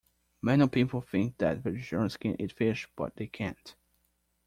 [0.41, 3.75] Many people think that vegetarians can eat fish, but they can't